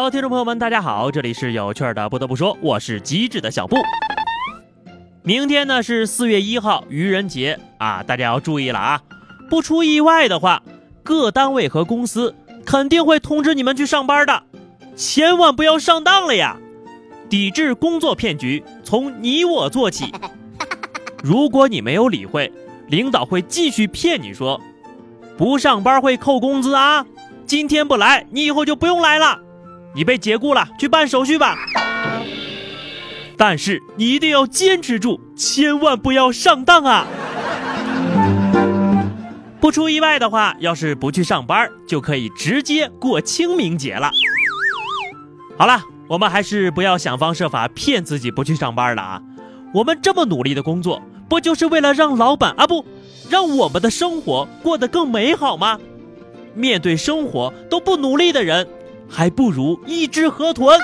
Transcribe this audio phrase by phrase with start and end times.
[0.00, 2.08] 好听众朋友们，大家好，这里是有趣的。
[2.08, 3.76] 不得不说，我是机智的小布。
[5.22, 9.02] 明天呢是四月一号，愚人节啊，大家要注意了啊！
[9.50, 10.62] 不出意外的话，
[11.02, 12.34] 各单位和公司
[12.64, 14.42] 肯定会通知你们去上班的，
[14.96, 16.56] 千万不要上当了呀！
[17.28, 20.10] 抵制工作骗局，从你我做起。
[21.22, 22.50] 如果你没有理会，
[22.88, 24.58] 领导会继续骗你说，
[25.36, 27.04] 不上班会扣工资啊！
[27.44, 29.38] 今天不来，你以后就不用来了。
[29.92, 31.56] 你被解雇了，去办手续吧。
[33.36, 37.06] 但是你一定要坚持住，千万不要上当啊！
[39.60, 44.10] 不出意外的话，要是不去上班，就可以直接过清明节了。
[45.56, 49.22] 好了，我们还是不要想方设法骗自己不去上班了啊！
[49.72, 52.84] 我们这么努力的工作，不就是为了让老板啊不，
[53.28, 55.78] 让我们的生活过得更美好吗？
[56.54, 58.68] 面对生活都不努力的人。
[59.10, 60.80] 还不如一只河豚。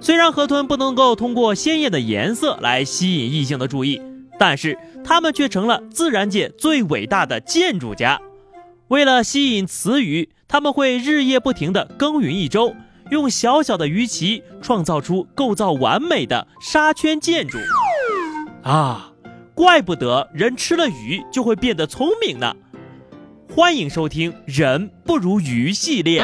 [0.00, 4.00] 虽然河豚不能够通过鲜艳的颜色来吸引异性的注意，
[4.38, 8.20] 但是它们却成了自然界最伟大的建筑家。
[8.88, 12.74] 为了吸引雌鱼，他们会日夜不停地耕耘一周，
[13.10, 17.58] 用小小的鱼鳍创造出构造完美的沙圈建筑。
[18.62, 19.12] 啊，
[19.54, 22.54] 怪不得人吃了鱼就会变得聪明呢。
[23.54, 26.22] 欢迎收听《人不如鱼》系列，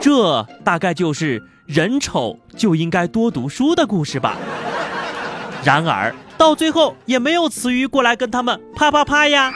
[0.00, 4.36] 这大概就是人丑就应该多读书的故事吧。
[5.64, 9.52] 然而到最后也没有雌鱼过来跟他们啪啪啪呀。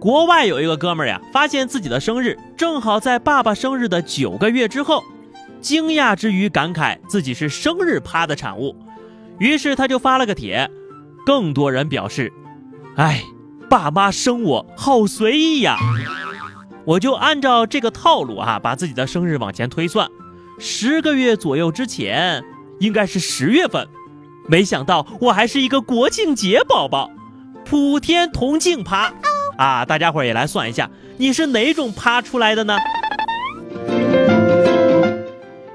[0.00, 5.02] 国外有一个哥们儿呀，发现自己的生日正好在爸爸生日的九个月之后，
[5.60, 8.74] 惊讶之余感慨自己是生日趴的产物，
[9.38, 10.68] 于是他就发了个帖。
[11.24, 12.32] 更多人表示
[12.96, 13.22] ：“哎，
[13.70, 15.78] 爸妈生我好随意呀！”
[16.86, 20.06] 我就按照这个套路啊，把自己的生日往前推算，
[20.58, 22.44] 十个月左右之前
[22.78, 23.88] 应该是十月份，
[24.46, 27.10] 没想到我还是一个国庆节宝宝，
[27.64, 29.14] 普天同庆趴
[29.56, 29.86] 啊！
[29.86, 32.76] 大家伙儿也来算一下，你是哪种趴出来的呢？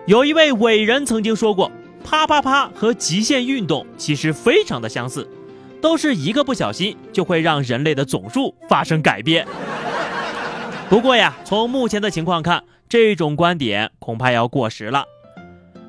[0.05, 1.71] 有一位伟人曾经说过，
[2.03, 5.27] 啪啪啪和极限运动其实非常的相似。
[5.81, 9.47] 都是一个不小心就会让人类的总数发生改变。
[10.89, 15.05] 不过呀，从目前的情况看，这种观点恐怕要过时了。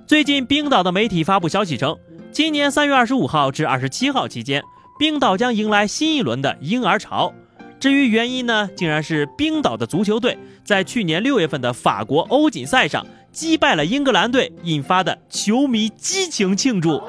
[0.07, 1.97] 最近，冰岛的媒体发布消息称，
[2.31, 4.63] 今年三月二十五号至二十七号期间，
[4.99, 7.33] 冰岛将迎来新一轮的婴儿潮。
[7.79, 17.01] 至于原因呢，竟然是冰岛的足球队在去年六月份的法国欧锦赛上击败了英格兰队引发的球迷激情庆祝。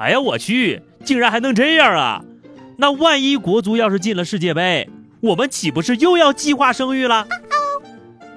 [0.00, 0.80] 哎呀，我去！
[1.04, 2.24] 竟然还能这样啊！
[2.78, 4.88] 那万一国足要是进了世界杯，
[5.20, 7.28] 我们岂不是又要计划生育了？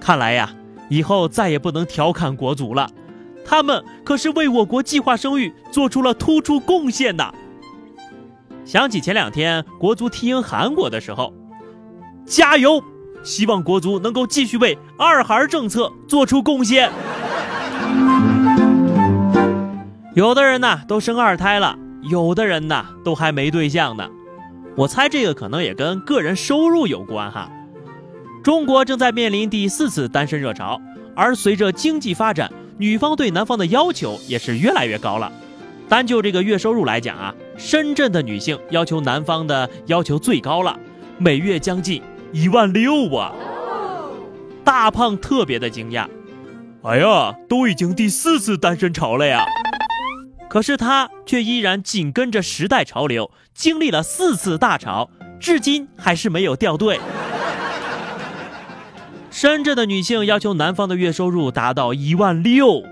[0.02, 0.53] 看来呀，
[0.90, 2.90] 以后再也不能调侃国足了，
[3.46, 7.34] 他们可是为我国计划生育做出了突出贡献的。
[8.66, 11.34] 想起前两天国足踢赢韩国的时候，
[12.25, 12.84] 加油！
[13.23, 16.91] 希望国足能够继续为二孩政策做出贡献。
[20.13, 21.75] 有的人呢，都生二胎了。
[22.03, 24.07] 有的人呢，都还没对象呢。
[24.75, 27.50] 我猜这个可能也跟个人收入有关哈。
[28.44, 30.79] 中国正在面临第四次单身热潮，
[31.16, 35.31] 而随着经济发展，女方对男方的要求也是越来越高了。
[35.90, 40.78] 单就这个月收入来讲啊，深圳的女性要求男方的要求最高了，
[41.18, 43.34] 每月将近一万六啊！
[44.63, 46.06] 大胖特别的惊讶，
[46.84, 49.44] 哎呀，都已经第四次单身潮了呀！
[50.53, 55.09] 可是他却依然紧跟着时代潮流，经历了四次大潮，
[55.40, 57.00] 至今还是没有掉队。
[59.31, 62.84] 深圳的女性要求男方的月收入达到一万六，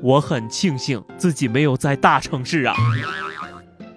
[0.00, 2.74] 我很庆幸自己没有在大城市啊。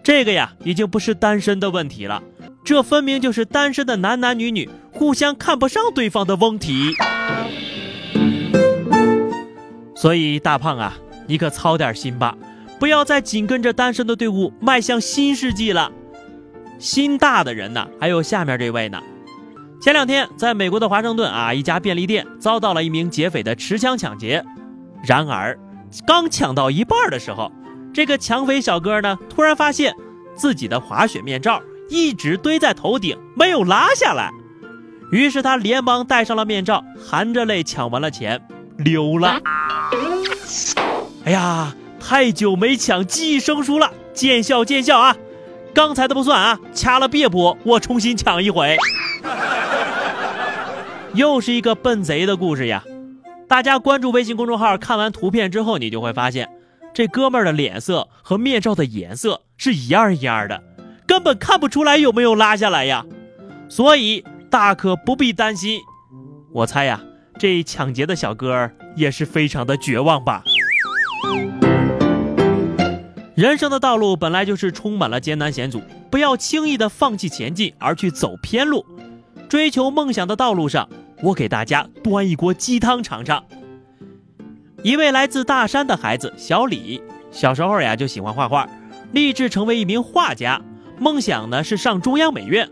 [0.03, 2.21] 这个呀，已经不是单身的问题了，
[2.65, 6.93] 这分明就是单身的男男女女互相看不上对方的问题。
[9.95, 10.97] 所以大胖啊，
[11.27, 12.35] 你可操点心吧。
[12.79, 15.91] 不要再紧跟着单身的队伍迈向新世纪了。
[16.77, 18.99] 心大的人呢，还有下面这位呢。
[19.81, 24.43] 前两天，在美国的华盛顿啊，一家便利店遭到了一名劫匪的持枪抢劫。
[25.07, 25.57] 然而，
[26.05, 27.51] 刚抢到一半的时候，
[27.93, 29.93] 这个抢匪小哥呢，突然发现
[30.35, 34.31] 自己的滑雪面罩一直堆在头顶，没有拉下来。
[35.11, 38.41] 于是他连忙戴上了面罩，含着泪抢完了钱，
[38.77, 39.39] 溜了。
[41.23, 41.73] 哎呀！
[42.07, 45.17] 太久没抢记忆生疏了，见笑见笑啊！
[45.73, 48.77] 刚才的不算啊，掐了别播，我重新抢一回。
[51.15, 52.83] 又是一个笨贼的故事呀！
[53.47, 56.47] 大家关注微信公众号，看完图片之后，你就会发现，
[56.93, 60.61] 这哥们儿的脸色和面罩的颜色是一样一样的，
[61.07, 63.03] 根本看不出来有没有拉下来呀。
[63.67, 65.79] 所以大可不必担心。
[66.53, 67.01] 我猜呀，
[67.39, 70.43] 这抢劫的小哥也是非常的绝望吧。
[73.35, 78.85] 人生的道路本来就是充满了艰难险阻，不要轻易的放弃前进而去走偏路。
[79.49, 80.87] 追求梦想的道路上。
[81.23, 83.43] 我给大家端一锅鸡汤尝尝。
[84.83, 87.01] 一位来自大山的孩子小李，
[87.31, 88.67] 小时候呀就喜欢画画，
[89.13, 90.61] 立志成为一名画家，
[90.99, 92.69] 梦想呢是上中央美院。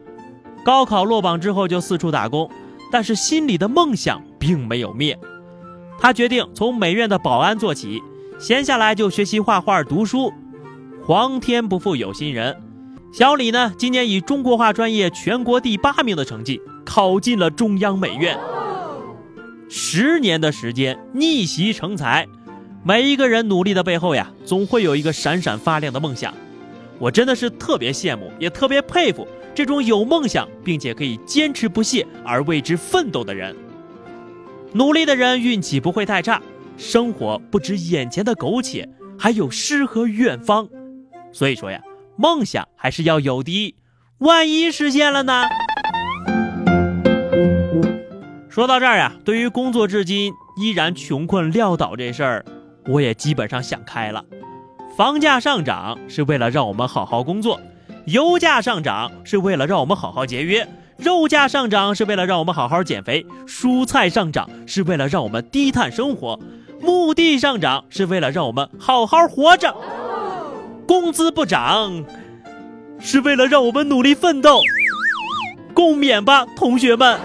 [0.63, 2.51] 高考落榜之后就四处打工，
[2.91, 5.17] 但是心里的梦想并没有灭。
[5.97, 8.01] 他决定从美院的保安做起，
[8.39, 10.33] 闲下来就学习画画、读书。
[11.05, 12.55] 皇天不负有心人，
[13.11, 16.61] 小李呢今年以中国画专业全国第八名的成绩。
[16.85, 18.39] 考进了中央美院，
[19.67, 22.25] 十年的时间逆袭成才，
[22.85, 26.33] 每一个人努力的背后呀，总会有一个闪闪发亮的梦想。
[26.99, 33.53] 我真的是特别羡慕，也特别佩服这种有梦想并且可以坚持不懈而为之奋斗的人。
[34.71, 36.41] 努力的人运气不会太差，
[36.77, 40.69] 生活不止眼前的苟且，还有诗和远方。
[41.33, 41.81] 所以说呀，
[42.15, 43.75] 梦想还是要有的，
[44.19, 45.43] 万一实现了呢？
[48.47, 52.45] 说到这儿呀，对于工作至今依然穷困潦倒这事儿，
[52.85, 54.23] 我也基本上想开了。
[54.95, 57.59] 房价上涨是为了让我们好好工作，
[58.05, 66.39] 油价上涨是为了让我们好好节约，肉价上涨是为了让我们好好减肥，蔬菜上涨是为了让我们低碳生活，
[66.79, 69.75] 墓地上涨是为了让我们好好活着，
[70.87, 72.05] 工资不涨
[72.99, 74.61] 是为了让我们努力奋斗。
[75.73, 77.19] 共勉吧，同学们。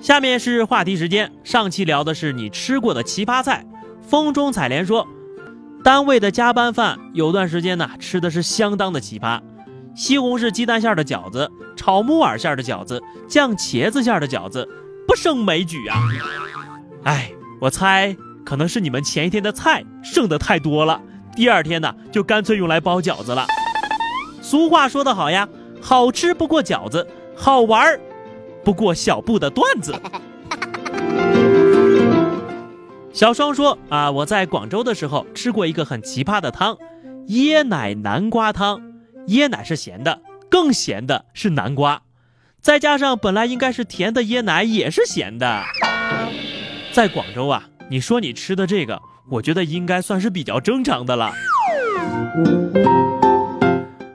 [0.00, 1.32] 下面是话题时间。
[1.42, 3.64] 上期聊的是你吃过的奇葩菜。
[4.02, 5.08] 风中采莲说，
[5.82, 9.40] 单位的加班饭有段时间呢，吃的是相当的奇葩：
[9.96, 14.68] 西红柿鸡蛋馅的饺子，炒木耳馅的饺子，酱茄子馅的饺子，
[15.08, 15.98] 不胜枚举啊！
[17.04, 18.14] 哎，我猜
[18.44, 21.00] 可能是你们前一天的菜剩的太多了，
[21.34, 23.46] 第二天呢就干脆用来包饺子了。
[24.42, 25.48] 俗话说得好呀，
[25.80, 27.98] 好吃不过饺子，好玩儿
[28.62, 29.94] 不过小布的段子。
[33.12, 36.76] 小双说啊，我在广州的时候吃过一个很奇葩的汤，
[37.28, 38.80] 椰奶南瓜汤。
[39.28, 40.20] 椰奶是咸的，
[40.50, 42.02] 更咸的是南瓜，
[42.60, 45.62] 再加上本来应该是甜的椰奶也是咸的。
[46.92, 51.32] 在广州啊，你说你吃的这个，我觉得应该算是比较正常的了。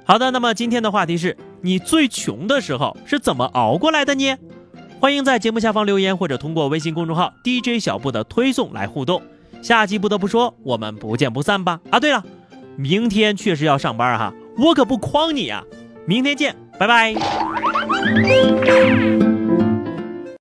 [0.06, 4.36] 好的，那么今天的话题是你最穷的时候是怎么熬过来的呢？
[5.00, 9.22] 欢迎在节目下方留言，或者通过微信公众号 DJ 小布的推送来互动。
[9.62, 11.80] 下期不得不说，我们不见不散吧！
[11.90, 12.24] 啊，对了，
[12.76, 15.64] 明天确实要上班哈，我可不诓你啊！
[16.06, 17.14] 明天见，拜拜。